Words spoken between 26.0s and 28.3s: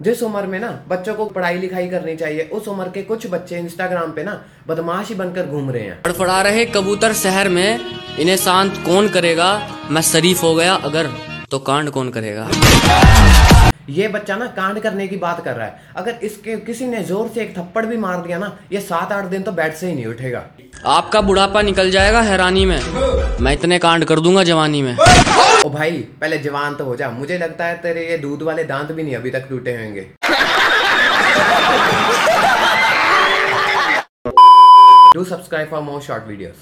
पहले जवान तो हो जा। मुझे लगता है तेरे ये